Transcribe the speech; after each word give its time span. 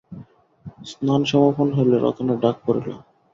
স্নান 0.85 1.21
সমাপন 1.29 1.67
হইলে 1.77 1.97
রতনের 1.97 2.37
ডাক 2.43 2.55
পড়িল। 2.65 2.87